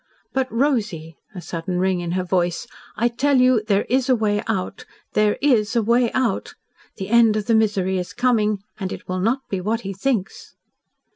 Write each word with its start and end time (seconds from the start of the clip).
But, 0.33 0.51
Rosy," 0.51 1.15
a 1.35 1.41
sudden 1.41 1.77
ring 1.77 1.99
in 1.99 2.13
her 2.13 2.23
voice, 2.23 2.65
"I 2.95 3.07
tell 3.07 3.39
you 3.39 3.61
there 3.67 3.83
is 3.87 4.09
a 4.09 4.15
way 4.15 4.41
out 4.47 4.83
there 5.13 5.37
is 5.43 5.75
a 5.75 5.83
way 5.83 6.11
out! 6.13 6.55
The 6.95 7.09
end 7.09 7.37
of 7.37 7.45
the 7.45 7.53
misery 7.53 7.99
is 7.99 8.11
coming 8.11 8.63
and 8.79 8.91
it 8.91 9.07
will 9.07 9.19
not 9.19 9.41
be 9.47 9.61
what 9.61 9.81
he 9.81 9.93
thinks." 9.93 10.55